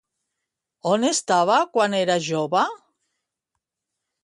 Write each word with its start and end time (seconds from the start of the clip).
On 0.91 1.05
estava 1.09 1.59
quan 1.77 1.95
era 1.99 2.17
jove? 2.31 2.65